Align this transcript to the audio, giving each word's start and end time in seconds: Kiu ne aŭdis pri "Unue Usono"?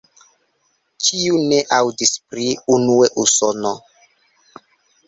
Kiu 1.07 1.37
ne 1.51 1.59
aŭdis 1.81 2.15
pri 2.33 2.49
"Unue 2.79 3.13
Usono"? 3.27 3.77